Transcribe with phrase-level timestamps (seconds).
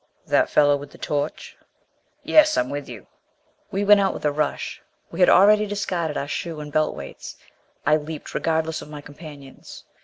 [0.25, 1.55] "That fellow with the torch"
[2.23, 2.57] "Yes.
[2.57, 3.05] I'm with you."
[3.69, 4.81] We went out with a rush.
[5.11, 7.35] We had already discarded our shoe and belt weights.
[7.85, 9.83] I leaped, regardless of my companions.